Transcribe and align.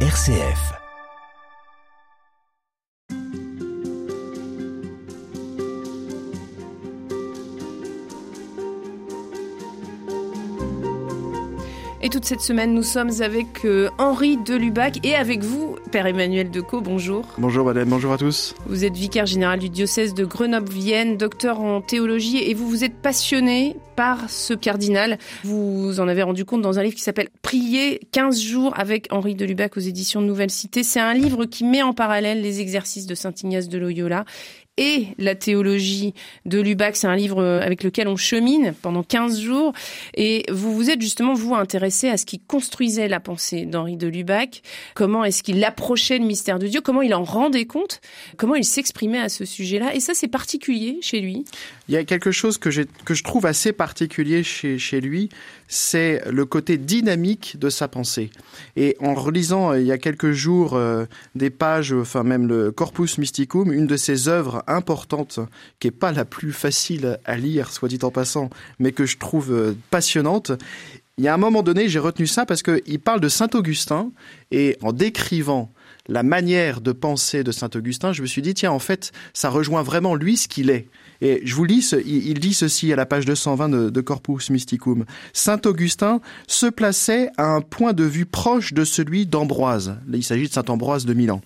RCF. 0.00 0.85
Et 12.06 12.08
toute 12.08 12.24
cette 12.24 12.40
semaine, 12.40 12.72
nous 12.72 12.84
sommes 12.84 13.10
avec 13.20 13.64
euh, 13.64 13.88
Henri 13.98 14.36
Delubac 14.36 15.04
et 15.04 15.16
avec 15.16 15.42
vous, 15.42 15.74
Père 15.90 16.06
Emmanuel 16.06 16.52
Decaux. 16.52 16.80
Bonjour. 16.80 17.24
Bonjour 17.36 17.66
madame, 17.66 17.88
bonjour 17.88 18.12
à 18.12 18.16
tous. 18.16 18.54
Vous 18.66 18.84
êtes 18.84 18.94
vicaire 18.94 19.26
général 19.26 19.58
du 19.58 19.68
diocèse 19.68 20.14
de 20.14 20.24
Grenoble-Vienne, 20.24 21.16
docteur 21.16 21.58
en 21.58 21.80
théologie 21.80 22.38
et 22.38 22.54
vous 22.54 22.68
vous 22.68 22.84
êtes 22.84 22.94
passionné 22.94 23.74
par 23.96 24.30
ce 24.30 24.54
cardinal. 24.54 25.18
Vous 25.42 25.98
en 25.98 26.06
avez 26.06 26.22
rendu 26.22 26.44
compte 26.44 26.62
dans 26.62 26.78
un 26.78 26.84
livre 26.84 26.94
qui 26.94 27.02
s'appelle 27.02 27.28
Prier 27.42 27.98
15 28.12 28.40
jours 28.40 28.72
avec 28.76 29.08
Henri 29.10 29.34
Delubac 29.34 29.76
aux 29.76 29.80
éditions 29.80 30.20
Nouvelle 30.20 30.50
Cité. 30.50 30.84
C'est 30.84 31.00
un 31.00 31.14
livre 31.14 31.44
qui 31.44 31.64
met 31.64 31.82
en 31.82 31.92
parallèle 31.92 32.40
les 32.40 32.60
exercices 32.60 33.06
de 33.06 33.16
Saint 33.16 33.34
Ignace 33.42 33.68
de 33.68 33.78
Loyola 33.78 34.24
et 34.76 35.08
la 35.18 35.34
théologie 35.34 36.14
de 36.44 36.60
Lubac. 36.60 36.96
C'est 36.96 37.06
un 37.06 37.16
livre 37.16 37.44
avec 37.44 37.82
lequel 37.82 38.08
on 38.08 38.16
chemine 38.16 38.74
pendant 38.82 39.02
15 39.02 39.40
jours. 39.40 39.72
Et 40.14 40.44
vous 40.50 40.74
vous 40.74 40.90
êtes 40.90 41.00
justement, 41.00 41.34
vous, 41.34 41.54
intéressé 41.54 42.08
à 42.08 42.16
ce 42.16 42.26
qui 42.26 42.38
construisait 42.38 43.08
la 43.08 43.20
pensée 43.20 43.64
d'Henri 43.64 43.96
de 43.96 44.06
Lubac. 44.06 44.62
Comment 44.94 45.24
est-ce 45.24 45.42
qu'il 45.42 45.62
approchait 45.64 46.18
le 46.18 46.24
mystère 46.26 46.58
de 46.58 46.66
Dieu? 46.66 46.80
Comment 46.80 47.02
il 47.02 47.14
en 47.14 47.24
rendait 47.24 47.66
compte? 47.66 48.00
Comment 48.36 48.54
il 48.54 48.64
s'exprimait 48.64 49.20
à 49.20 49.28
ce 49.28 49.44
sujet-là? 49.44 49.94
Et 49.94 50.00
ça, 50.00 50.14
c'est 50.14 50.28
particulier 50.28 50.98
chez 51.00 51.20
lui. 51.20 51.44
Il 51.88 51.94
y 51.94 51.96
a 51.96 52.04
quelque 52.04 52.30
chose 52.30 52.58
que, 52.58 52.68
que 53.04 53.14
je 53.14 53.22
trouve 53.22 53.46
assez 53.46 53.72
particulier 53.72 54.42
chez, 54.42 54.78
chez 54.78 55.00
lui, 55.00 55.28
c'est 55.68 56.22
le 56.30 56.44
côté 56.44 56.78
dynamique 56.78 57.56
de 57.58 57.70
sa 57.70 57.88
pensée. 57.88 58.30
Et 58.76 58.96
en 59.00 59.14
relisant 59.14 59.72
euh, 59.72 59.80
il 59.80 59.86
y 59.86 59.92
a 59.92 59.98
quelques 59.98 60.32
jours 60.32 60.74
euh, 60.74 61.06
des 61.34 61.50
pages, 61.50 61.92
enfin 61.92 62.22
même 62.22 62.46
le 62.46 62.72
Corpus 62.72 63.18
Mysticum, 63.18 63.72
une 63.72 63.86
de 63.86 63.96
ses 63.96 64.28
œuvres 64.28 64.62
importantes, 64.66 65.40
qui 65.78 65.88
est 65.88 65.92
pas 65.92 66.12
la 66.12 66.24
plus 66.24 66.52
facile 66.52 67.18
à 67.24 67.36
lire, 67.36 67.70
soit 67.70 67.88
dit 67.88 67.98
en 68.02 68.10
passant, 68.10 68.50
mais 68.78 68.92
que 68.92 69.06
je 69.06 69.18
trouve 69.18 69.52
euh, 69.52 69.76
passionnante, 69.90 70.52
il 71.18 71.24
y 71.24 71.28
a 71.28 71.34
un 71.34 71.38
moment 71.38 71.62
donné, 71.62 71.88
j'ai 71.88 71.98
retenu 71.98 72.26
ça 72.26 72.44
parce 72.44 72.62
qu'il 72.62 73.00
parle 73.00 73.20
de 73.20 73.28
Saint 73.28 73.48
Augustin 73.54 74.12
et 74.50 74.76
en 74.82 74.92
décrivant 74.92 75.72
la 76.08 76.22
manière 76.22 76.80
de 76.80 76.92
penser 76.92 77.44
de 77.44 77.52
Saint 77.52 77.70
Augustin, 77.74 78.12
je 78.12 78.22
me 78.22 78.26
suis 78.26 78.42
dit, 78.42 78.54
tiens, 78.54 78.72
en 78.72 78.78
fait, 78.78 79.12
ça 79.32 79.50
rejoint 79.50 79.82
vraiment 79.82 80.14
lui 80.14 80.36
ce 80.36 80.48
qu'il 80.48 80.70
est. 80.70 80.88
Et 81.20 81.40
je 81.44 81.54
vous 81.54 81.64
lis, 81.64 81.94
il 82.04 82.40
dit 82.40 82.54
ceci 82.54 82.92
à 82.92 82.96
la 82.96 83.06
page 83.06 83.24
220 83.24 83.68
de, 83.68 83.90
de 83.90 84.00
Corpus 84.00 84.50
Mysticum. 84.50 85.04
Saint 85.32 85.60
Augustin 85.64 86.20
se 86.46 86.66
plaçait 86.66 87.30
à 87.38 87.46
un 87.46 87.60
point 87.60 87.94
de 87.94 88.04
vue 88.04 88.26
proche 88.26 88.74
de 88.74 88.84
celui 88.84 89.26
d'Ambroise. 89.26 89.96
Il 90.12 90.22
s'agit 90.22 90.48
de 90.48 90.52
Saint 90.52 90.64
Ambroise 90.68 91.06
de 91.06 91.14
Milan. 91.14 91.40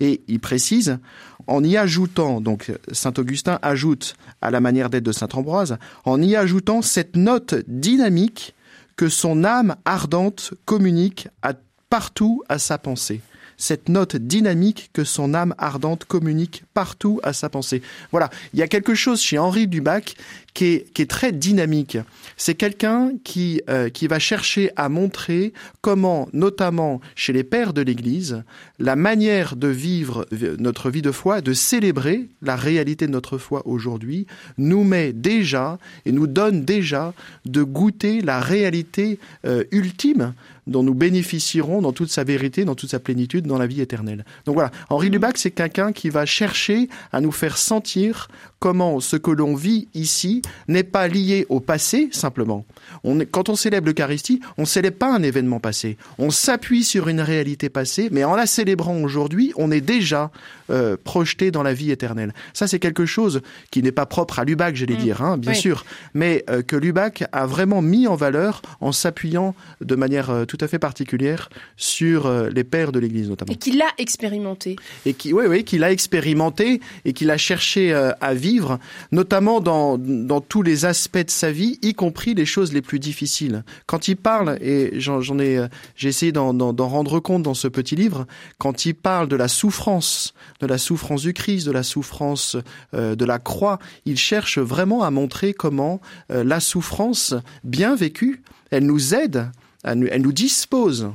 Et 0.00 0.22
il 0.28 0.40
précise, 0.40 0.98
en 1.46 1.62
y 1.62 1.76
ajoutant, 1.76 2.40
donc 2.40 2.72
Saint 2.92 3.12
Augustin 3.18 3.58
ajoute 3.60 4.14
à 4.40 4.50
la 4.50 4.60
manière 4.60 4.88
d'être 4.88 5.04
de 5.04 5.12
Saint 5.12 5.28
Ambroise, 5.34 5.76
en 6.04 6.22
y 6.22 6.34
ajoutant 6.34 6.80
cette 6.80 7.16
note 7.16 7.54
dynamique 7.68 8.54
que 8.96 9.08
son 9.08 9.44
âme 9.44 9.76
ardente 9.84 10.54
communique 10.64 11.28
à, 11.42 11.52
partout 11.90 12.42
à 12.48 12.58
sa 12.58 12.78
pensée 12.78 13.20
cette 13.60 13.88
note 13.88 14.16
dynamique 14.16 14.90
que 14.92 15.04
son 15.04 15.34
âme 15.34 15.54
ardente 15.58 16.04
communique 16.04 16.64
partout 16.74 17.20
à 17.22 17.32
sa 17.32 17.48
pensée. 17.48 17.82
Voilà, 18.10 18.30
il 18.52 18.58
y 18.58 18.62
a 18.62 18.68
quelque 18.68 18.94
chose 18.94 19.20
chez 19.20 19.38
Henri 19.38 19.68
Dubac 19.68 20.16
qui 20.54 20.84
est, 20.98 21.10
très 21.10 21.32
dynamique. 21.32 21.98
C'est 22.36 22.54
quelqu'un 22.54 23.12
qui, 23.24 23.62
euh, 23.70 23.88
qui 23.88 24.06
va 24.06 24.18
chercher 24.18 24.70
à 24.76 24.88
montrer 24.88 25.52
comment, 25.80 26.28
notamment 26.32 27.00
chez 27.14 27.32
les 27.32 27.44
pères 27.44 27.72
de 27.72 27.82
l'Église, 27.82 28.42
la 28.78 28.96
manière 28.96 29.56
de 29.56 29.68
vivre 29.68 30.26
notre 30.58 30.90
vie 30.90 31.02
de 31.02 31.12
foi, 31.12 31.40
de 31.40 31.52
célébrer 31.52 32.28
la 32.42 32.56
réalité 32.56 33.06
de 33.06 33.12
notre 33.12 33.38
foi 33.38 33.62
aujourd'hui, 33.66 34.26
nous 34.58 34.84
met 34.84 35.12
déjà 35.12 35.78
et 36.04 36.12
nous 36.12 36.26
donne 36.26 36.64
déjà 36.64 37.14
de 37.46 37.62
goûter 37.62 38.20
la 38.20 38.40
réalité 38.40 39.18
euh, 39.44 39.64
ultime 39.70 40.34
dont 40.70 40.82
nous 40.82 40.94
bénéficierons 40.94 41.82
dans 41.82 41.92
toute 41.92 42.10
sa 42.10 42.24
vérité, 42.24 42.64
dans 42.64 42.74
toute 42.74 42.90
sa 42.90 43.00
plénitude, 43.00 43.46
dans 43.46 43.58
la 43.58 43.66
vie 43.66 43.82
éternelle. 43.82 44.24
Donc 44.46 44.54
voilà, 44.54 44.70
Henri 44.88 45.10
Lubac, 45.10 45.36
c'est 45.36 45.50
quelqu'un 45.50 45.92
qui 45.92 46.08
va 46.08 46.24
chercher 46.24 46.88
à 47.12 47.20
nous 47.20 47.32
faire 47.32 47.58
sentir 47.58 48.28
comment 48.60 49.00
ce 49.00 49.16
que 49.16 49.30
l'on 49.30 49.54
vit 49.54 49.88
ici 49.94 50.42
n'est 50.68 50.84
pas 50.84 51.08
lié 51.08 51.46
au 51.48 51.60
passé 51.60 52.08
simplement. 52.12 52.64
On 53.04 53.18
quand 53.20 53.48
on 53.48 53.56
célèbre 53.56 53.88
l'Eucharistie, 53.88 54.40
on 54.58 54.62
ne 54.62 54.66
célèbre 54.66 54.98
pas 54.98 55.12
un 55.12 55.22
événement 55.22 55.60
passé. 55.60 55.96
On 56.18 56.30
s'appuie 56.30 56.84
sur 56.84 57.08
une 57.08 57.20
réalité 57.20 57.68
passée, 57.68 58.08
mais 58.12 58.24
en 58.24 58.36
la 58.36 58.46
célébrant 58.46 58.96
aujourd'hui, 59.02 59.52
on 59.56 59.70
est 59.70 59.80
déjà 59.80 60.30
euh, 60.70 60.96
projeté 61.02 61.50
dans 61.50 61.62
la 61.62 61.74
vie 61.74 61.90
éternelle. 61.90 62.32
Ça, 62.52 62.68
c'est 62.68 62.78
quelque 62.78 63.06
chose 63.06 63.40
qui 63.70 63.82
n'est 63.82 63.92
pas 63.92 64.06
propre 64.06 64.38
à 64.38 64.44
Lubac, 64.44 64.76
j'allais 64.76 64.94
mmh. 64.94 64.98
dire, 64.98 65.22
hein, 65.22 65.36
bien 65.36 65.54
sûr, 65.54 65.84
mais 66.14 66.44
euh, 66.48 66.62
que 66.62 66.76
Lubac 66.76 67.24
a 67.32 67.46
vraiment 67.46 67.82
mis 67.82 68.06
en 68.06 68.14
valeur 68.14 68.62
en 68.80 68.92
s'appuyant 68.92 69.54
de 69.80 69.94
manière 69.96 70.30
euh, 70.30 70.44
tout 70.44 70.58
à 70.60 70.68
fait 70.68 70.78
particulière 70.78 71.48
sur 71.76 72.26
euh, 72.26 72.48
les 72.50 72.64
pères 72.64 72.92
de 72.92 72.98
l'Église 72.98 73.28
notamment. 73.28 73.52
Et 73.52 73.56
qu'il 73.56 73.78
l'a 73.78 73.90
expérimenté. 73.98 74.76
Et 75.06 75.14
qui, 75.14 75.32
oui, 75.32 75.44
oui, 75.48 75.64
qu'il 75.64 75.84
a 75.84 75.92
expérimenté 75.92 76.80
et 77.04 77.12
qu'il 77.12 77.30
a 77.30 77.36
cherché 77.36 77.92
euh, 77.92 78.12
à 78.20 78.34
vivre, 78.34 78.78
notamment 79.12 79.60
dans, 79.60 79.98
dans 79.98 80.40
tous 80.40 80.62
les 80.62 80.84
aspects 80.84 81.18
de 81.18 81.30
sa 81.30 81.52
vie, 81.52 81.78
y 81.82 81.94
compris 81.94 82.34
les 82.34 82.46
choses 82.46 82.72
les 82.72 82.82
plus 82.82 82.98
difficiles. 82.98 83.64
Quand 83.86 84.08
il 84.08 84.16
parle, 84.16 84.58
et 84.60 85.00
j'en 85.00 85.38
ai, 85.38 85.58
euh, 85.58 85.68
j'ai 85.96 86.08
essayé 86.08 86.32
d'en 86.32 86.52
rendre 86.88 87.20
compte 87.20 87.42
dans 87.42 87.54
ce 87.54 87.68
petit 87.68 87.96
livre, 87.96 88.26
quand 88.58 88.86
il 88.86 88.94
parle 88.94 89.28
de 89.28 89.36
la 89.36 89.48
souffrance, 89.48 90.34
de 90.60 90.66
la 90.66 90.78
souffrance 90.78 91.22
du 91.22 91.32
Christ, 91.32 91.66
de 91.66 91.72
la 91.72 91.82
souffrance 91.82 92.56
de 92.92 93.24
la 93.24 93.38
croix, 93.38 93.78
il 94.04 94.16
cherche 94.16 94.58
vraiment 94.58 95.02
à 95.02 95.10
montrer 95.10 95.54
comment 95.54 96.00
la 96.28 96.60
souffrance 96.60 97.34
bien 97.64 97.94
vécue, 97.94 98.42
elle 98.70 98.86
nous 98.86 99.14
aide 99.14 99.50
elle 99.84 100.22
nous 100.22 100.32
dispose 100.32 101.10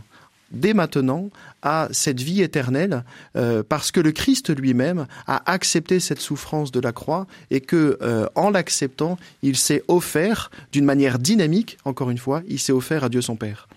dès 0.51 0.73
maintenant 0.73 1.29
à 1.61 1.87
cette 1.91 2.21
vie 2.21 2.41
éternelle 2.41 3.03
euh, 3.35 3.63
parce 3.67 3.91
que 3.91 3.99
le 3.99 4.11
Christ 4.11 4.55
lui-même 4.55 5.07
a 5.27 5.51
accepté 5.51 5.99
cette 5.99 6.21
souffrance 6.21 6.71
de 6.71 6.79
la 6.79 6.91
croix 6.91 7.27
et 7.51 7.61
que 7.61 7.97
euh, 8.01 8.27
en 8.35 8.49
l'acceptant, 8.49 9.17
il 9.41 9.57
s'est 9.57 9.83
offert 9.87 10.51
d'une 10.71 10.85
manière 10.85 11.19
dynamique, 11.19 11.77
encore 11.85 12.09
une 12.09 12.17
fois, 12.17 12.41
il 12.47 12.59
s'est 12.59 12.73
offert 12.73 13.03
à 13.03 13.09
Dieu 13.09 13.21
son 13.21 13.35
Père. 13.35 13.67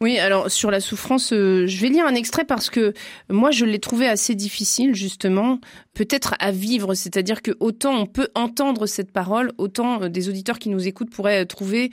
Oui, 0.00 0.16
alors 0.16 0.48
sur 0.48 0.70
la 0.70 0.78
souffrance, 0.78 1.32
euh, 1.32 1.66
je 1.66 1.80
vais 1.80 1.88
lire 1.88 2.06
un 2.06 2.14
extrait 2.14 2.44
parce 2.44 2.70
que 2.70 2.94
moi 3.28 3.50
je 3.50 3.64
l'ai 3.64 3.80
trouvé 3.80 4.06
assez 4.06 4.36
difficile 4.36 4.94
justement, 4.94 5.58
peut-être 5.92 6.36
à 6.38 6.52
vivre, 6.52 6.94
c'est-à-dire 6.94 7.42
que 7.42 7.50
autant 7.58 8.02
on 8.02 8.06
peut 8.06 8.28
entendre 8.36 8.86
cette 8.86 9.10
parole, 9.10 9.50
autant 9.58 10.02
euh, 10.02 10.08
des 10.08 10.28
auditeurs 10.28 10.60
qui 10.60 10.68
nous 10.68 10.86
écoutent 10.86 11.10
pourraient 11.10 11.44
trouver 11.46 11.90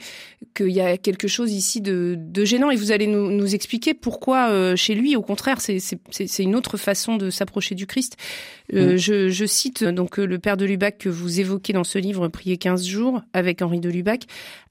qu'il 0.54 0.70
y 0.70 0.80
a 0.80 0.98
quelque 0.98 1.26
chose 1.26 1.52
ici 1.52 1.80
de, 1.80 2.14
de 2.16 2.44
gênant 2.44 2.70
et 2.70 2.76
vous 2.76 2.92
allez 2.92 3.08
nous, 3.08 3.32
nous 3.32 3.54
expliquer 3.56 3.92
pourquoi 3.92 4.50
euh, 4.50 4.76
chez 4.76 4.94
lui, 4.94 5.16
au 5.16 5.22
contraire, 5.22 5.60
c'est 5.60 6.38
une 6.38 6.54
autre 6.54 6.76
façon 6.76 7.16
de 7.16 7.30
s'approcher 7.30 7.74
du 7.74 7.88
Christ. 7.88 8.16
Mm. 8.72 8.94
je, 8.94 9.28
je, 9.30 9.46
cite 9.46 9.82
donc 9.82 10.18
le 10.18 10.38
père 10.38 10.56
de 10.56 10.64
Lubac 10.64 10.98
que 10.98 11.08
vous 11.08 11.40
évoquez 11.40 11.72
dans 11.72 11.84
ce 11.84 11.98
livre, 11.98 12.28
Prier 12.28 12.56
15 12.56 12.84
jours 12.84 13.22
avec 13.32 13.62
Henri 13.62 13.80
de 13.80 13.88
Lubac. 13.88 14.26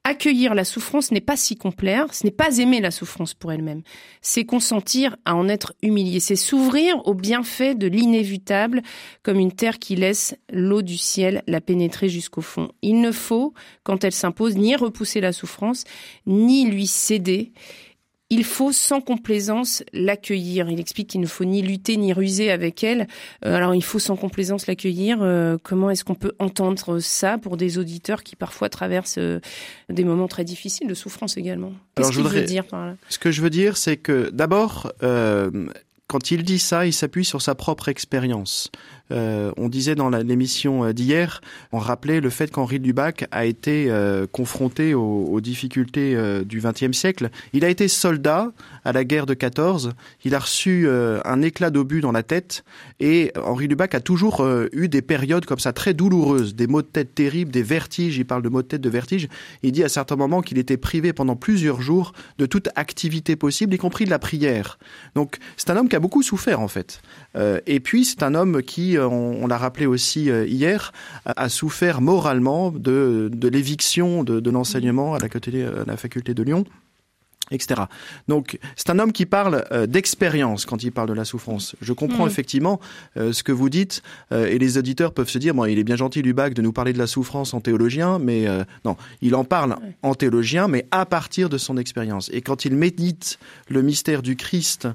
Accueillir 0.08 0.54
la 0.54 0.66
souffrance 0.66 1.12
n'est 1.12 1.20
pas 1.20 1.36
si 1.36 1.56
complaire, 1.56 2.14
ce 2.14 2.26
n'est 2.26 2.32
pas 2.32 2.60
aimer 2.60 2.80
la 2.80 2.92
souffrance 2.92 3.25
pour 3.34 3.52
elle-même, 3.52 3.82
c'est 4.22 4.46
consentir 4.46 5.16
à 5.26 5.36
en 5.36 5.48
être 5.48 5.74
humilié, 5.82 6.20
c'est 6.20 6.36
s'ouvrir 6.36 7.06
au 7.08 7.14
bienfait 7.14 7.76
de 7.76 7.88
l'inévitable 7.88 8.82
comme 9.24 9.40
une 9.40 9.52
terre 9.52 9.80
qui 9.80 9.96
laisse 9.96 10.36
l'eau 10.52 10.82
du 10.82 10.98
ciel 10.98 11.44
la 11.48 11.62
pénétrer 11.62 12.10
jusqu'au 12.10 12.42
fond. 12.42 12.72
Il 12.82 13.02
ne 13.02 13.12
faut, 13.12 13.54
quand 13.84 14.04
elle 14.04 14.12
s'impose, 14.12 14.56
ni 14.56 14.76
repousser 14.76 15.22
la 15.22 15.34
souffrance, 15.34 15.84
ni 16.26 16.66
lui 16.70 16.88
céder 16.88 17.52
il 18.36 18.44
faut 18.44 18.74
sans 18.74 19.00
complaisance 19.00 19.82
l'accueillir. 19.94 20.70
Il 20.70 20.82
explique 20.82 21.08
qu'il 21.08 21.22
ne 21.22 21.26
faut 21.26 21.46
ni 21.46 21.62
lutter 21.62 21.96
ni 21.96 22.12
ruser 22.12 22.52
avec 22.52 22.84
elle. 22.84 23.08
Euh, 23.46 23.56
alors 23.56 23.74
il 23.74 23.84
faut 23.84 23.98
sans 23.98 24.18
complaisance 24.18 24.68
l'accueillir. 24.68 25.20
Euh, 25.22 25.58
comment 25.64 25.90
est-ce 25.90 26.04
qu'on 26.04 26.16
peut 26.16 26.34
entendre 26.38 27.00
ça 27.00 27.38
pour 27.38 27.56
des 27.56 27.78
auditeurs 27.78 28.24
qui 28.24 28.36
parfois 28.36 28.68
traversent 28.68 29.20
euh, 29.20 29.40
des 29.88 30.04
moments 30.04 30.28
très 30.28 30.44
difficiles 30.44 30.90
de 30.90 30.94
souffrance 30.94 31.38
également? 31.38 31.72
Qu'est-ce 31.96 32.12
qu'il 32.12 32.24
veut 32.24 32.44
dire 32.44 32.66
par 32.66 32.86
là? 32.86 32.96
Ce 33.08 33.20
que 33.20 33.32
je 33.32 33.42
veux 33.42 33.50
dire, 33.50 33.78
c'est 33.78 33.96
que 33.96 34.30
d'abord, 34.32 34.92
quand 36.08 36.32
il 36.32 36.44
dit 36.44 36.60
ça, 36.60 36.86
il 36.86 36.94
s'appuie 36.94 37.26
sur 37.26 37.42
sa 37.42 37.56
propre 37.56 37.90
expérience. 37.90 38.70
Euh, 39.12 39.52
on 39.58 39.70
disait 39.70 39.96
dans 39.96 40.10
l'émission 40.10 40.84
euh, 40.84 40.94
d'hier, 40.94 41.42
on 41.72 41.78
rappelait 41.78 42.22
le 42.22 42.30
fait 42.30 42.50
qu'Henri 42.52 42.80
Dubac 42.80 43.28
a 43.32 43.46
été 43.46 43.88
euh, 43.90 44.26
confronté 44.32 44.94
aux, 44.94 45.40
difficultés 45.42 46.16
du 46.46 46.62
XXe 46.62 46.98
siècle. 46.98 47.30
Il 47.54 47.66
a 47.66 47.70
été 47.70 47.88
soldat 47.88 48.52
à 48.84 48.94
la 48.94 49.04
guerre 49.04 49.26
de 49.26 49.34
14. 49.34 49.92
Il 50.24 50.34
a 50.34 50.40
reçu 50.40 50.88
un 50.90 51.42
éclat 51.42 51.70
d'obus 51.70 52.02
dans 52.02 52.12
la 52.12 52.24
tête 52.24 52.64
et 53.00 53.32
Henri 53.36 53.68
Dubac 53.68 53.94
a 53.94 54.00
toujours 54.00 54.48
eu 54.72 54.88
des 54.88 55.02
périodes 55.02 55.46
comme 55.46 55.60
ça 55.60 55.74
très 55.74 55.94
douloureuses, 55.94 56.56
des 56.56 56.68
maux 56.68 56.82
de 56.82 56.88
tête 56.88 57.14
terribles, 57.14 57.52
des 57.52 57.64
vertiges. 57.64 58.18
Il 58.18 58.26
parle 58.26 58.42
de 58.42 58.50
maux 58.50 58.62
de 58.62 58.68
tête, 58.68 58.82
de 58.82 58.90
vertiges. 58.90 59.28
Il 59.62 59.72
dit 59.72 59.84
à 59.84 59.90
certains 59.90 60.16
moments 60.16 60.42
qu'il 60.42 60.58
était 60.58 60.78
privé 60.78 61.14
pendant 61.14 61.36
plusieurs 61.36 61.82
jours 61.82 62.14
de 62.38 62.46
toute 62.46 62.70
activité 62.76 63.36
possible, 63.36 63.74
y 63.74 63.78
compris 63.78 64.06
de 64.06 64.10
la 64.10 64.20
prière. 64.20 64.80
Donc 65.16 65.38
c'est 65.58 65.70
un 65.70 65.78
homme 65.78 65.90
qui 65.90 65.95
a 65.96 66.00
beaucoup 66.00 66.24
souffert 66.24 66.60
en 66.60 66.68
fait. 66.68 67.02
et 67.66 67.80
puis 67.80 68.06
c'est 68.06 68.24
un 68.24 68.36
homme 68.36 68.62
qui, 68.62 68.98
on, 69.00 69.48
l'a 69.48 69.58
rappelé 69.58 69.86
aussi 69.86 70.26
hier, 70.26 70.94
a, 71.26 71.50
souffert 71.50 72.02
moralement 72.02 72.72
de, 72.72 73.30
l'éviction 73.48 74.24
de, 74.24 74.50
l'enseignement 74.50 75.16
à 75.16 75.20
la 75.20 75.98
faculté 75.98 76.34
de 76.34 76.44
Lyon 76.44 76.66
etc. 77.52 77.84
Donc 78.28 78.60
c'est 78.76 78.90
un 78.90 79.00
homme 79.00 79.12
qui 79.12 79.26
parle 79.26 79.66
euh, 79.72 79.86
d'expérience 79.86 80.66
quand 80.66 80.84
il 80.84 80.92
parle 80.92 81.08
de 81.08 81.14
la 81.14 81.26
souffrance. 81.26 81.76
Je 81.82 81.94
comprends 81.94 82.26
mm. 82.26 82.30
effectivement 82.30 82.80
euh, 83.18 83.34
ce 83.34 83.44
que 83.44 83.52
vous 83.52 83.70
dites 83.70 84.02
euh, 84.32 84.48
et 84.48 84.58
les 84.58 84.78
auditeurs 84.78 85.14
peuvent 85.14 85.30
se 85.30 85.38
dire 85.38 85.54
bon 85.54 85.66
il 85.66 85.78
est 85.78 85.84
bien 85.84 85.96
gentil 85.96 86.22
Lubac 86.22 86.54
de 86.54 86.62
nous 86.62 86.74
parler 86.74 86.94
de 86.94 86.98
la 86.98 87.08
souffrance 87.08 87.54
en 87.54 87.62
théologien 87.62 88.20
mais 88.20 88.46
non 88.84 88.96
il 89.22 89.36
en 89.36 89.44
parle 89.44 89.78
en 90.02 90.16
théologien 90.16 90.68
mais 90.68 90.88
à 90.92 91.06
partir 91.06 91.50
de 91.50 91.58
son 91.58 91.78
expérience 91.78 92.30
et 92.34 92.42
quand 92.42 92.66
il 92.66 92.76
médite 92.76 93.40
le 93.70 93.82
mystère 93.82 94.22
du 94.22 94.36
Christ 94.36 94.88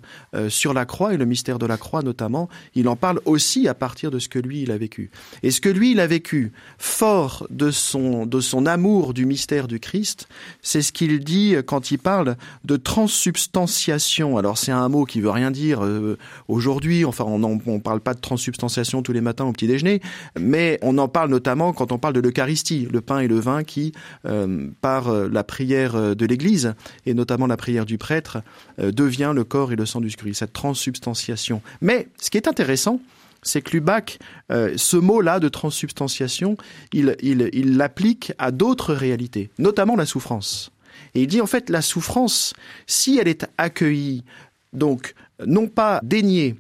sur 0.48 0.74
la 0.74 0.84
croix 0.84 1.14
et 1.14 1.16
le 1.16 1.24
mystère 1.24 1.58
de 1.58 1.66
la 1.66 1.76
croix 1.76 2.02
notamment 2.02 2.48
il 2.74 2.88
en 2.88 2.96
parle 2.96 3.20
aussi 3.24 3.68
à 3.68 3.74
partir 3.74 4.10
de 4.10 4.18
ce 4.18 4.28
que 4.28 4.38
lui 4.38 4.62
il 4.62 4.70
a 4.70 4.78
vécu 4.78 5.10
et 5.42 5.50
ce 5.50 5.60
que 5.60 5.68
lui 5.68 5.92
il 5.92 6.00
a 6.00 6.06
vécu 6.06 6.52
fort 6.78 7.46
de 7.50 7.70
son 7.70 8.26
de 8.26 8.40
son 8.40 8.66
amour 8.66 9.14
du 9.14 9.26
mystère 9.26 9.68
du 9.68 9.80
Christ 9.80 10.28
c'est 10.62 10.82
ce 10.82 10.92
qu'il 10.92 11.20
dit 11.20 11.56
quand 11.66 11.90
il 11.90 11.98
parle 11.98 12.36
de 12.64 12.76
transsubstantiation. 12.76 14.38
Alors 14.38 14.58
c'est 14.58 14.72
un 14.72 14.88
mot 14.88 15.04
qui 15.04 15.20
veut 15.20 15.30
rien 15.30 15.50
dire 15.50 15.84
euh, 15.84 16.18
aujourd'hui. 16.48 17.04
Enfin, 17.04 17.24
on 17.24 17.38
ne 17.38 17.78
parle 17.78 18.00
pas 18.00 18.14
de 18.14 18.20
transsubstantiation 18.20 19.02
tous 19.02 19.12
les 19.12 19.20
matins 19.20 19.44
au 19.44 19.52
petit 19.52 19.66
déjeuner, 19.66 20.00
mais 20.38 20.78
on 20.82 20.98
en 20.98 21.08
parle 21.08 21.30
notamment 21.30 21.72
quand 21.72 21.92
on 21.92 21.98
parle 21.98 22.14
de 22.14 22.20
l'Eucharistie, 22.20 22.88
le 22.90 23.00
pain 23.00 23.20
et 23.20 23.28
le 23.28 23.38
vin 23.38 23.64
qui, 23.64 23.92
euh, 24.26 24.68
par 24.80 25.08
euh, 25.08 25.28
la 25.30 25.44
prière 25.44 26.14
de 26.14 26.26
l'Église 26.26 26.74
et 27.06 27.14
notamment 27.14 27.46
la 27.46 27.56
prière 27.56 27.86
du 27.86 27.98
prêtre, 27.98 28.42
devient 28.78 29.32
le 29.34 29.44
corps 29.44 29.72
et 29.72 29.76
le 29.76 29.86
sang 29.86 30.00
du 30.00 30.08
Christ. 30.14 30.40
Cette 30.40 30.52
transsubstantiation. 30.52 31.62
Mais 31.80 32.08
ce 32.20 32.30
qui 32.30 32.36
est 32.36 32.48
intéressant, 32.48 33.00
c'est 33.42 33.62
que 33.62 33.72
Lubac, 33.72 34.18
ce 34.50 34.96
mot-là 34.96 35.40
de 35.40 35.48
transsubstantiation, 35.48 36.56
il 36.92 37.76
l'applique 37.76 38.32
à 38.38 38.50
d'autres 38.50 38.94
réalités, 38.94 39.50
notamment 39.58 39.96
la 39.96 40.06
souffrance. 40.06 40.72
Et 41.14 41.22
il 41.22 41.26
dit 41.26 41.40
en 41.40 41.46
fait 41.46 41.70
la 41.70 41.82
souffrance, 41.82 42.54
si 42.86 43.18
elle 43.18 43.28
est 43.28 43.46
accueillie, 43.58 44.24
donc 44.72 45.14
non 45.46 45.68
pas 45.68 46.00
déniée, 46.02 46.56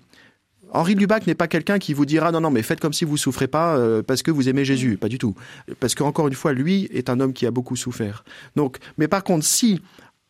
Henri 0.72 0.94
Lubac 0.94 1.26
n'est 1.26 1.34
pas 1.34 1.48
quelqu'un 1.48 1.78
qui 1.78 1.94
vous 1.94 2.06
dira 2.06 2.30
non 2.32 2.40
non 2.40 2.50
mais 2.50 2.62
faites 2.62 2.80
comme 2.80 2.92
si 2.92 3.04
vous 3.04 3.16
souffrez 3.16 3.48
pas 3.48 3.76
euh, 3.76 4.02
parce 4.02 4.22
que 4.22 4.30
vous 4.30 4.48
aimez 4.48 4.64
Jésus, 4.64 4.96
pas 4.96 5.08
du 5.08 5.18
tout. 5.18 5.34
Parce 5.80 5.94
qu'encore 5.94 6.28
une 6.28 6.34
fois 6.34 6.52
lui 6.52 6.88
est 6.92 7.10
un 7.10 7.20
homme 7.20 7.32
qui 7.32 7.46
a 7.46 7.50
beaucoup 7.50 7.76
souffert. 7.76 8.24
Donc 8.56 8.78
mais 8.98 9.08
par 9.08 9.24
contre 9.24 9.44
si 9.44 9.80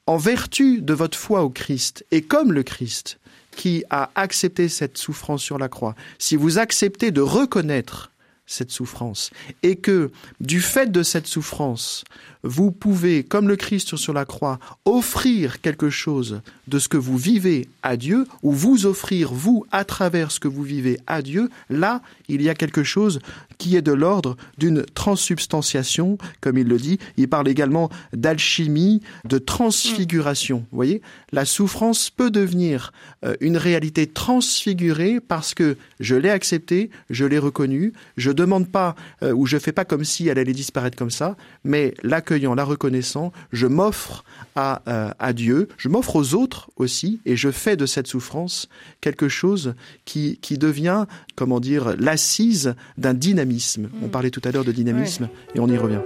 en 0.07 0.17
vertu 0.17 0.81
de 0.81 0.95
votre 0.95 1.19
foi 1.19 1.43
au 1.45 1.51
Christ 1.51 2.05
et 2.11 2.23
comme 2.23 2.53
le 2.53 2.63
Christ 2.63 3.21
qui 3.53 3.85
a 3.91 4.11
accepté 4.15 4.69
cette 4.69 4.97
souffrance 4.97 5.43
sur 5.43 5.59
la 5.59 5.69
croix, 5.69 5.95
si 6.19 6.37
vous 6.37 6.59
acceptez 6.59 7.11
de 7.11 7.21
reconnaître 7.21 8.11
cette 8.47 8.71
souffrance 8.71 9.31
et 9.63 9.77
que 9.77 10.11
du 10.41 10.61
fait 10.61 10.91
de 10.91 11.03
cette 11.03 11.27
souffrance, 11.27 12.05
vous 12.43 12.71
pouvez, 12.71 13.23
comme 13.23 13.49
le 13.49 13.57
Christ 13.57 13.97
sur 13.97 14.13
la 14.13 14.25
croix, 14.25 14.59
offrir 14.85 15.61
quelque 15.61 15.91
chose 15.91 16.41
de 16.69 16.79
ce 16.79 16.89
que 16.89 16.97
vous 16.97 17.19
vivez 17.19 17.69
à 17.83 17.97
Dieu, 17.97 18.27
ou 18.43 18.53
vous 18.53 18.87
offrir, 18.87 19.33
vous, 19.33 19.67
à 19.73 19.85
travers 19.85 20.31
ce 20.31 20.41
que 20.41 20.49
vous 20.49 20.63
vivez 20.63 20.99
à 21.07 21.23
Dieu, 21.23 21.51
là, 21.69 22.03
il 22.29 22.43
y 22.43 22.49
a 22.49 22.55
quelque 22.55 22.85
chose 22.85 23.21
qui 23.59 23.77
est 23.77 23.83
de 23.83 23.93
l'ordre 23.93 24.37
d'une 24.57 24.85
transsubstantiation, 24.95 26.17
comme 26.41 26.57
il 26.57 26.67
le 26.67 26.79
dit. 26.79 26.99
Il 27.19 27.29
parle 27.29 27.49
également 27.49 27.91
d'alchimie, 28.15 29.03
de 29.27 29.39
transfiguration. 29.39 30.65
Vous 30.71 30.77
voyez, 30.77 31.03
la 31.33 31.45
souffrance 31.45 32.09
peut 32.09 32.31
devenir 32.31 32.93
euh, 33.25 33.37
une 33.41 33.59
réalité 33.59 34.07
transfigurée 34.07 35.21
parce 35.21 35.53
que 35.53 35.77
je 36.01 36.17
l'ai 36.17 36.31
acceptée, 36.31 36.91
je 37.11 37.27
l'ai 37.27 37.39
reconnue, 37.39 37.93
je 38.17 38.31
demande 38.31 38.69
pas 38.69 38.97
euh, 39.23 39.33
ou 39.33 39.47
je 39.47 39.59
fais 39.59 39.73
pas 39.73 39.85
comme 39.85 40.05
si 40.05 40.29
elle 40.29 40.39
allait 40.39 40.55
disparaître 40.55 40.97
comme 40.97 41.11
ça, 41.11 41.37
mais 41.63 41.95
la 42.03 42.23
l'accueillant, 42.31 42.55
la 42.55 42.65
reconnaissant, 42.65 43.33
je 43.53 43.67
m'offre 43.67 44.25
à, 44.55 44.83
euh, 44.87 45.11
à 45.19 45.33
Dieu, 45.33 45.69
je 45.77 45.89
m'offre 45.89 46.17
aux 46.17 46.35
autres 46.35 46.71
aussi, 46.77 47.21
et 47.27 47.37
je 47.37 47.51
fais 47.51 47.77
de 47.77 47.87
cette 47.87 48.07
souffrance 48.07 48.69
quelque 49.01 49.29
chose 49.29 49.75
qui, 50.05 50.39
qui 50.41 50.59
devient, 50.59 51.07
comment 51.35 51.61
dire, 51.61 51.97
l'assise 51.99 52.75
d'un 52.99 53.15
dynamisme. 53.15 53.91
On 54.03 54.07
mm. 54.07 54.11
parlait 54.11 54.31
tout 54.31 54.43
à 54.45 54.53
l'heure 54.53 54.65
de 54.65 54.73
dynamisme, 54.73 55.29
et 55.55 55.61
on 55.61 55.69
y 55.69 55.77
revient. 55.77 56.01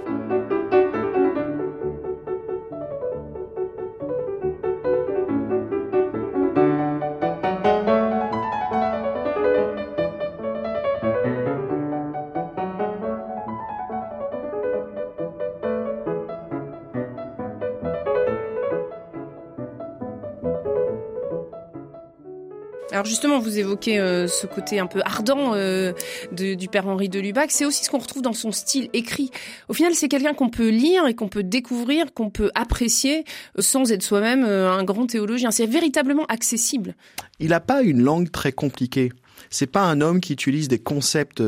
Alors 22.95 23.05
justement, 23.05 23.39
vous 23.39 23.59
évoquez 23.59 23.99
euh, 23.99 24.25
ce 24.25 24.47
côté 24.47 24.79
un 24.79 24.87
peu 24.87 25.01
ardent 25.03 25.51
euh, 25.53 25.91
du 26.31 26.69
père 26.69 26.87
Henri 26.87 27.09
de 27.09 27.19
Lubac. 27.19 27.51
C'est 27.51 27.65
aussi 27.65 27.83
ce 27.83 27.89
qu'on 27.89 27.97
retrouve 27.97 28.21
dans 28.21 28.31
son 28.31 28.53
style 28.53 28.87
écrit. 28.93 29.31
Au 29.67 29.73
final, 29.73 29.93
c'est 29.95 30.07
quelqu'un 30.07 30.33
qu'on 30.33 30.47
peut 30.47 30.69
lire 30.69 31.05
et 31.05 31.13
qu'on 31.13 31.27
peut 31.27 31.43
découvrir, 31.43 32.13
qu'on 32.13 32.29
peut 32.29 32.51
apprécier 32.55 33.25
euh, 33.59 33.61
sans 33.61 33.91
être 33.91 34.01
soi-même 34.01 34.45
un 34.45 34.81
grand 34.85 35.07
théologien. 35.07 35.51
C'est 35.51 35.65
véritablement 35.65 36.23
accessible. 36.27 36.95
Il 37.41 37.49
n'a 37.49 37.59
pas 37.59 37.81
une 37.81 38.01
langue 38.01 38.31
très 38.31 38.53
compliquée. 38.53 39.11
C'est 39.49 39.67
pas 39.67 39.83
un 39.83 40.01
homme 40.01 40.19
qui 40.19 40.33
utilise 40.33 40.67
des 40.67 40.79
concepts 40.79 41.41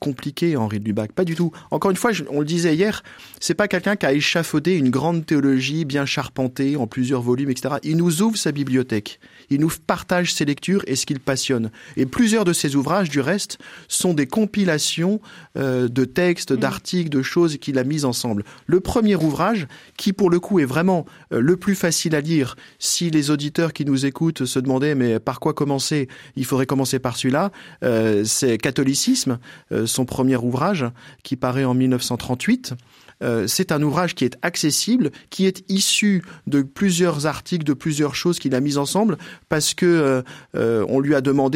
compliqués, 0.00 0.56
Henri 0.56 0.80
de 0.80 0.84
Lubac. 0.84 1.12
Pas 1.12 1.24
du 1.24 1.34
tout. 1.34 1.52
Encore 1.70 1.90
une 1.90 1.96
fois, 1.96 2.10
on 2.30 2.40
le 2.40 2.44
disait 2.44 2.74
hier, 2.74 3.02
c'est 3.40 3.54
pas 3.54 3.68
quelqu'un 3.68 3.96
qui 3.96 4.06
a 4.06 4.12
échafaudé 4.12 4.74
une 4.74 4.90
grande 4.90 5.24
théologie 5.24 5.84
bien 5.84 6.06
charpentée 6.06 6.76
en 6.76 6.86
plusieurs 6.86 7.22
volumes, 7.22 7.50
etc. 7.50 7.76
Il 7.82 7.96
nous 7.96 8.22
ouvre 8.22 8.36
sa 8.36 8.52
bibliothèque 8.52 9.20
il 9.50 9.60
nous 9.60 9.70
partage 9.86 10.32
ses 10.32 10.44
lectures 10.44 10.82
et 10.86 10.96
ce 10.96 11.06
qu'il 11.06 11.20
passionne. 11.20 11.70
Et 11.96 12.06
plusieurs 12.06 12.44
de 12.44 12.52
ses 12.52 12.76
ouvrages, 12.76 13.08
du 13.08 13.20
reste, 13.20 13.58
sont 13.88 14.14
des 14.14 14.26
compilations 14.26 15.20
euh, 15.56 15.88
de 15.88 16.04
textes, 16.04 16.52
mm. 16.52 16.56
d'articles, 16.56 17.10
de 17.10 17.22
choses 17.22 17.58
qu'il 17.58 17.78
a 17.78 17.84
mis 17.84 18.04
ensemble. 18.04 18.44
Le 18.66 18.80
premier 18.80 19.16
ouvrage, 19.16 19.66
qui 19.96 20.12
pour 20.12 20.30
le 20.30 20.40
coup 20.40 20.58
est 20.58 20.64
vraiment 20.64 21.06
euh, 21.32 21.40
le 21.40 21.56
plus 21.56 21.74
facile 21.74 22.14
à 22.14 22.20
lire, 22.20 22.56
si 22.78 23.10
les 23.10 23.30
auditeurs 23.30 23.72
qui 23.72 23.84
nous 23.84 24.06
écoutent 24.06 24.44
se 24.44 24.58
demandaient 24.58 24.94
mais 24.94 25.18
par 25.18 25.40
quoi 25.40 25.54
commencer, 25.54 26.08
il 26.36 26.44
faudrait 26.44 26.66
commencer 26.66 26.98
par 26.98 27.16
celui-là, 27.16 27.33
euh, 27.82 28.24
c'est 28.24 28.58
Catholicisme, 28.58 29.38
son 29.86 30.04
premier 30.04 30.36
ouvrage, 30.36 30.86
qui 31.22 31.36
paraît 31.36 31.64
en 31.64 31.74
1938. 31.74 32.74
Euh, 33.22 33.46
c'est 33.46 33.72
un 33.72 33.82
ouvrage 33.82 34.14
qui 34.14 34.24
est 34.24 34.36
accessible, 34.42 35.10
qui 35.30 35.46
est 35.46 35.64
issu 35.68 36.22
de 36.46 36.62
plusieurs 36.62 37.26
articles, 37.26 37.64
de 37.64 37.72
plusieurs 37.72 38.14
choses 38.14 38.38
qu'il 38.38 38.54
a 38.54 38.60
mises 38.60 38.78
ensemble, 38.78 39.18
parce 39.48 39.74
que 39.74 39.86
euh, 39.86 40.22
euh, 40.56 40.84
on 40.88 41.00
lui 41.00 41.14
a 41.14 41.20
demandé 41.20 41.54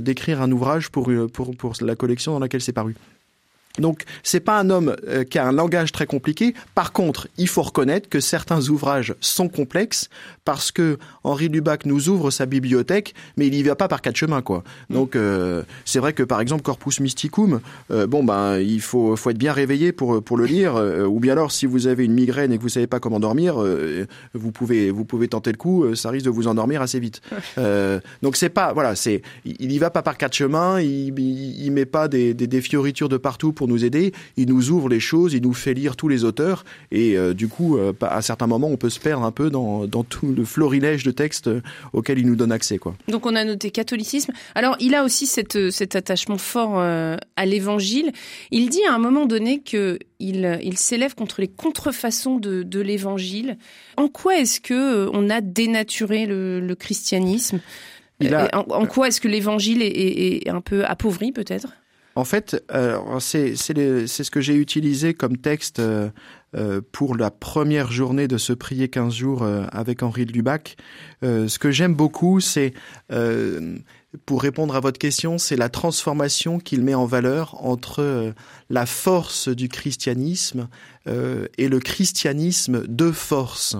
d'écrire 0.00 0.40
un 0.42 0.50
ouvrage 0.50 0.90
pour 0.90 1.10
la 1.80 1.96
collection 1.96 2.32
dans 2.32 2.38
laquelle 2.38 2.60
c'est 2.60 2.72
paru. 2.72 2.94
Donc, 3.78 4.04
c'est 4.22 4.40
pas 4.40 4.58
un 4.58 4.68
homme 4.68 4.96
euh, 5.06 5.22
qui 5.22 5.38
a 5.38 5.46
un 5.46 5.52
langage 5.52 5.92
très 5.92 6.06
compliqué. 6.06 6.54
Par 6.74 6.92
contre, 6.92 7.28
il 7.38 7.48
faut 7.48 7.62
reconnaître 7.62 8.08
que 8.08 8.18
certains 8.18 8.68
ouvrages 8.68 9.14
sont 9.20 9.48
complexes 9.48 10.08
parce 10.44 10.72
que 10.72 10.98
Henri 11.22 11.48
Lubac 11.48 11.86
nous 11.86 12.08
ouvre 12.08 12.30
sa 12.30 12.46
bibliothèque, 12.46 13.14
mais 13.36 13.46
il 13.46 13.54
y 13.54 13.62
va 13.62 13.76
pas 13.76 13.86
par 13.86 14.02
quatre 14.02 14.16
chemins, 14.16 14.42
quoi. 14.42 14.64
Mm. 14.88 14.94
Donc, 14.94 15.14
euh, 15.14 15.62
c'est 15.84 16.00
vrai 16.00 16.12
que 16.12 16.24
par 16.24 16.40
exemple, 16.40 16.62
Corpus 16.62 16.98
Mysticum, 16.98 17.60
euh, 17.92 18.06
bon 18.06 18.24
ben, 18.24 18.58
il 18.58 18.80
faut, 18.80 19.14
faut 19.14 19.30
être 19.30 19.38
bien 19.38 19.52
réveillé 19.52 19.92
pour 19.92 20.22
pour 20.22 20.36
le 20.36 20.46
lire, 20.46 20.74
ou 21.08 21.20
bien 21.20 21.32
alors 21.32 21.52
si 21.52 21.66
vous 21.66 21.86
avez 21.86 22.04
une 22.04 22.12
migraine 22.12 22.52
et 22.52 22.58
que 22.58 22.62
vous 22.62 22.68
savez 22.68 22.86
pas 22.86 23.00
comment 23.00 23.20
dormir, 23.20 23.56
vous 24.34 24.52
pouvez 24.52 24.90
vous 24.90 25.04
pouvez 25.04 25.28
tenter 25.28 25.52
le 25.52 25.56
coup, 25.56 25.94
ça 25.94 26.10
risque 26.10 26.26
de 26.26 26.30
vous 26.30 26.48
endormir 26.48 26.82
assez 26.82 26.98
vite. 26.98 27.20
donc 28.22 28.36
c'est 28.36 28.48
pas, 28.48 28.72
voilà, 28.72 28.96
c'est, 28.96 29.22
il 29.44 29.70
y 29.70 29.78
va 29.78 29.90
pas 29.90 30.02
par 30.02 30.16
quatre 30.16 30.34
chemins, 30.34 30.80
il, 30.80 31.18
il, 31.18 31.70
met 31.70 31.86
pas 31.86 32.08
des, 32.08 32.34
des, 32.34 32.46
des 32.46 32.60
fioritures 32.60 33.08
de 33.08 33.16
partout 33.16 33.52
pour 33.52 33.59
nous 33.68 33.84
aider, 33.84 34.12
il 34.36 34.48
nous 34.48 34.70
ouvre 34.70 34.88
les 34.88 35.00
choses, 35.00 35.34
il 35.34 35.42
nous 35.42 35.54
fait 35.54 35.74
lire 35.74 35.96
tous 35.96 36.08
les 36.08 36.24
auteurs, 36.24 36.64
et 36.90 37.16
euh, 37.16 37.34
du 37.34 37.48
coup, 37.48 37.76
euh, 37.76 37.92
à 38.00 38.22
certains 38.22 38.46
moments, 38.46 38.68
on 38.68 38.76
peut 38.76 38.90
se 38.90 39.00
perdre 39.00 39.24
un 39.24 39.32
peu 39.32 39.50
dans, 39.50 39.86
tout 40.04 40.32
le 40.32 40.44
florilège 40.44 41.04
de 41.04 41.10
textes 41.10 41.48
euh, 41.48 41.60
auxquels 41.92 42.18
il 42.18 42.26
nous 42.26 42.36
donne 42.36 42.52
accès. 42.52 42.78
Quoi. 42.78 42.94
Donc 43.08 43.26
on 43.26 43.34
a 43.34 43.44
noté 43.44 43.70
catholicisme. 43.70 44.32
Alors 44.54 44.76
il 44.80 44.94
a 44.94 45.04
aussi 45.04 45.26
cette, 45.26 45.70
cet 45.70 45.96
attachement 45.96 46.38
fort 46.38 46.80
à 46.80 47.46
l'évangile. 47.46 48.12
Il 48.50 48.68
dit 48.68 48.82
à 48.88 48.94
un 48.94 48.98
moment 48.98 49.26
donné 49.26 49.60
que 49.60 49.98
il, 50.18 50.76
s'élève 50.76 51.14
contre 51.14 51.40
les 51.40 51.48
contrefaçons 51.48 52.38
de, 52.38 52.80
l'évangile. 52.80 53.56
En 53.96 54.08
quoi 54.08 54.38
est-ce 54.38 54.60
que 54.60 55.08
on 55.12 55.30
a 55.30 55.40
dénaturé 55.40 56.26
le, 56.26 56.74
christianisme? 56.74 57.60
En, 58.52 58.86
quoi 58.86 59.08
est-ce 59.08 59.20
que 59.20 59.28
l'évangile 59.28 59.82
est, 59.82 60.48
un 60.48 60.60
peu 60.60 60.84
appauvri 60.84 61.32
peut-être? 61.32 61.68
En 62.16 62.24
fait, 62.24 62.62
euh, 62.72 63.18
c'est 63.20 63.54
ce 63.56 64.30
que 64.30 64.40
j'ai 64.40 64.56
utilisé 64.56 65.14
comme 65.14 65.36
texte 65.36 65.78
euh, 65.78 66.10
euh, 66.56 66.80
pour 66.92 67.16
la 67.16 67.30
première 67.30 67.92
journée 67.92 68.26
de 68.26 68.36
ce 68.36 68.52
prier 68.52 68.88
15 68.88 69.14
jours 69.14 69.46
avec 69.72 70.02
Henri 70.02 70.26
de 70.26 70.32
Lubac. 70.32 70.76
ce 71.22 71.58
que 71.58 71.70
j'aime 71.70 71.94
beaucoup, 71.94 72.40
c'est 72.40 72.72
pour 74.26 74.42
répondre 74.42 74.74
à 74.74 74.80
votre 74.80 74.98
question, 74.98 75.38
c'est 75.38 75.56
la 75.56 75.68
transformation 75.68 76.58
qu'il 76.58 76.82
met 76.82 76.94
en 76.94 77.06
valeur 77.06 77.64
entre 77.64 78.02
euh, 78.02 78.32
la 78.68 78.84
force 78.84 79.48
du 79.48 79.68
christianisme 79.68 80.68
euh, 81.06 81.46
et 81.58 81.68
le 81.68 81.78
christianisme 81.78 82.86
de 82.88 83.12
force. 83.12 83.76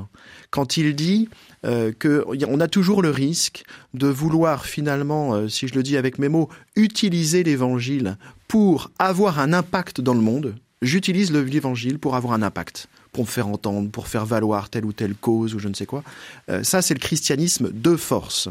Quand 0.50 0.76
il 0.76 0.94
dit 0.94 1.28
euh, 1.66 1.92
qu'on 1.92 2.60
a 2.60 2.68
toujours 2.68 3.02
le 3.02 3.10
risque 3.10 3.64
de 3.94 4.06
vouloir 4.06 4.66
finalement, 4.66 5.48
si 5.48 5.66
je 5.66 5.74
le 5.74 5.82
dis 5.82 5.96
avec 5.96 6.18
mes 6.18 6.28
mots, 6.28 6.48
utiliser 6.76 7.42
l'évangile 7.42 8.16
pour 8.46 8.90
avoir 8.98 9.40
un 9.40 9.52
impact 9.52 10.00
dans 10.00 10.14
le 10.14 10.20
monde, 10.20 10.54
j'utilise 10.80 11.32
l'évangile 11.32 11.98
pour 11.98 12.14
avoir 12.14 12.34
un 12.34 12.42
impact 12.42 12.88
pour 13.12 13.24
me 13.24 13.28
faire 13.28 13.48
entendre, 13.48 13.90
pour 13.90 14.08
faire 14.08 14.24
valoir 14.24 14.70
telle 14.70 14.84
ou 14.84 14.92
telle 14.92 15.14
cause 15.14 15.54
ou 15.54 15.58
je 15.58 15.68
ne 15.68 15.74
sais 15.74 15.86
quoi. 15.86 16.02
Euh, 16.48 16.62
ça, 16.62 16.82
c'est 16.82 16.94
le 16.94 17.00
christianisme 17.00 17.70
de 17.72 17.96
force. 17.96 18.48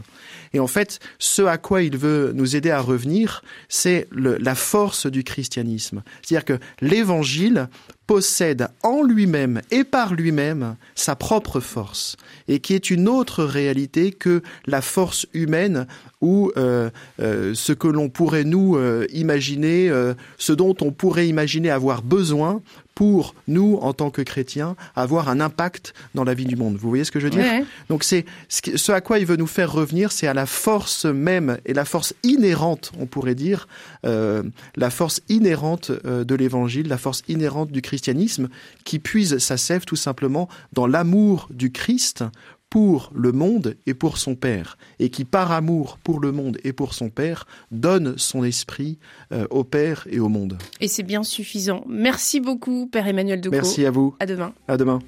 Et 0.54 0.60
en 0.60 0.68
fait, 0.68 1.00
ce 1.18 1.44
à 1.44 1.58
quoi 1.58 1.82
il 1.84 1.98
veut 1.98 2.32
nous 2.36 2.56
aider 2.56 2.72
à 2.72 2.82
revenir, 2.82 3.44
c'est 3.70 4.08
la 4.12 4.56
force 4.56 5.06
du 5.06 5.24
christianisme. 5.24 6.02
C'est-à-dire 6.22 6.46
que 6.46 6.60
l'évangile 6.82 7.70
possède 8.08 8.70
en 8.82 9.04
lui-même 9.04 9.62
et 9.70 9.84
par 9.84 10.16
lui-même 10.16 10.76
sa 10.96 11.16
propre 11.16 11.60
force, 11.60 12.18
et 12.48 12.60
qui 12.60 12.74
est 12.74 12.90
une 12.90 13.08
autre 13.08 13.44
réalité 13.44 14.12
que 14.12 14.42
la 14.66 14.82
force 14.82 15.28
humaine 15.36 15.86
ou 16.20 16.52
euh, 16.58 16.90
euh, 17.20 17.54
ce 17.54 17.72
que 17.72 17.88
l'on 17.88 18.10
pourrait 18.10 18.44
nous 18.44 18.80
imaginer, 19.14 19.92
ce 20.40 20.54
dont 20.54 20.76
on 20.82 20.92
pourrait 20.92 21.28
imaginer 21.28 21.70
avoir 21.70 22.02
besoin 22.02 22.62
pour 23.00 23.34
nous, 23.48 23.80
en 23.82 23.94
tant 23.94 24.10
que 24.10 24.22
chrétiens, 24.22 24.76
avoir 24.94 25.30
un 25.30 25.40
impact 25.40 25.94
dans 26.16 26.26
la 26.26 26.34
vie 26.34 26.44
du 26.44 26.58
monde. 26.58 26.76
Vous 26.76 26.90
voyez 26.90 27.06
ce 27.06 27.12
que 27.12 27.20
je 27.22 27.28
veux 27.28 27.32
dire 27.32 27.46
Donc 27.88 28.04
c'est 28.04 28.26
ce 28.50 28.92
à 28.92 29.00
quoi 29.00 29.20
il 29.20 29.26
veut 29.26 29.38
nous 29.38 29.48
faire 29.48 29.72
revenir, 29.72 30.12
c'est 30.12 30.28
à 30.28 30.34
la 30.34 30.46
force 30.46 31.06
même 31.06 31.60
et 31.66 31.74
la 31.74 31.86
force 31.86 32.14
inhérente, 32.24 32.92
on 33.00 33.06
pourrait 33.06 33.36
dire, 33.36 33.70
euh, 34.06 34.44
la 34.76 34.90
force 34.90 35.22
inhérente 35.30 35.94
euh, 36.04 36.26
de 36.26 36.36
l'Évangile, 36.36 36.90
la 36.90 36.98
force 36.98 37.24
inhérente 37.30 37.72
du 37.72 37.82
christianisme, 37.82 38.50
qui 38.84 39.00
puise 39.00 39.38
sa 39.38 39.56
sève 39.56 39.86
tout 39.86 39.96
simplement 39.96 40.50
dans 40.74 40.86
l'amour 40.86 41.48
du 41.52 41.72
Christ 41.72 42.26
pour 42.70 43.12
le 43.16 43.32
monde 43.32 43.76
et 43.86 43.94
pour 43.94 44.18
son 44.18 44.36
Père, 44.36 44.78
et 45.00 45.10
qui 45.10 45.26
par 45.26 45.52
amour 45.52 45.98
pour 46.04 46.20
le 46.20 46.32
monde 46.32 46.58
et 46.64 46.74
pour 46.74 46.94
son 46.94 47.10
Père 47.10 47.48
donne 47.72 48.18
son 48.18 48.44
esprit 48.44 49.00
euh, 49.32 49.48
au 49.50 49.64
Père 49.64 50.08
et 50.10 50.20
au 50.20 50.30
monde. 50.30 50.58
Et 50.80 50.88
c'est 50.88 51.04
bien 51.04 51.24
suffisant. 51.24 51.84
Merci 51.88 52.40
beaucoup, 52.40 52.88
Père 52.88 53.08
Emmanuel 53.08 53.42
Decaux. 53.42 53.56
Merci 53.56 53.86
à 53.86 53.92
vous. 53.92 54.16
À 54.20 54.26
demain. 54.26 54.54
À 54.68 54.78
demain. 54.78 55.00